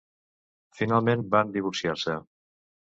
Finalment 0.79 1.27
van 1.37 1.55
divorciar-se. 1.59 2.21